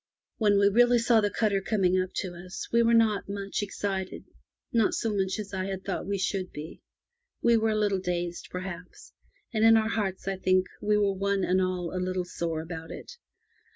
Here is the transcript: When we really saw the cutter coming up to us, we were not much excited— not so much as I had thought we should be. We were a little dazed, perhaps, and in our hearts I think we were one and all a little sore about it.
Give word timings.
When 0.37 0.57
we 0.57 0.67
really 0.67 0.97
saw 0.97 1.21
the 1.21 1.29
cutter 1.29 1.61
coming 1.61 2.01
up 2.01 2.09
to 2.21 2.33
us, 2.33 2.67
we 2.73 2.81
were 2.81 2.95
not 2.95 3.29
much 3.29 3.61
excited— 3.61 4.23
not 4.81 4.95
so 4.95 5.13
much 5.15 5.37
as 5.37 5.53
I 5.53 5.65
had 5.65 5.85
thought 5.85 6.07
we 6.07 6.17
should 6.17 6.51
be. 6.51 6.81
We 7.43 7.55
were 7.55 7.69
a 7.69 7.75
little 7.77 7.99
dazed, 7.99 8.47
perhaps, 8.49 9.13
and 9.53 9.63
in 9.63 9.77
our 9.77 9.89
hearts 9.89 10.27
I 10.27 10.37
think 10.37 10.65
we 10.81 10.97
were 10.97 11.13
one 11.13 11.43
and 11.43 11.61
all 11.61 11.95
a 11.95 12.01
little 12.03 12.25
sore 12.25 12.61
about 12.61 12.89
it. 12.89 13.11